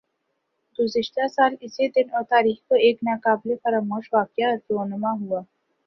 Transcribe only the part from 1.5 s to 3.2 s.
اسی دن اور تاریخ کو ایک نا